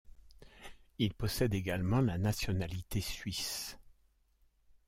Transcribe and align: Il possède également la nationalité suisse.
Il 0.97 1.13
possède 1.13 1.53
également 1.53 2.01
la 2.01 2.17
nationalité 2.17 3.01
suisse. 3.01 3.77